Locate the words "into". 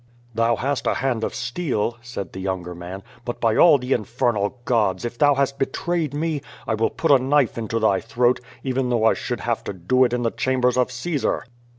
7.55-7.77